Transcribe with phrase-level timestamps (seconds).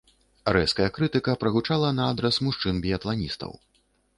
[0.55, 3.55] Рэзкая крытыка прагучала на адрас мужчын-біятланістаў.